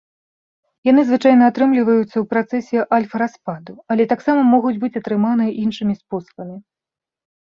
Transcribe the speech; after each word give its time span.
Яны 0.87 1.01
звычайна 1.09 1.43
атрымліваюцца 1.51 2.07
ў 2.19 2.23
працэсе 2.31 2.85
альфа-распаду, 2.97 3.75
але 3.97 4.07
таксама 4.13 4.41
могуць 4.55 4.71
быць 4.85 4.97
атрыманы 5.01 5.45
іншымі 5.65 5.93
спосабамі. 6.01 6.57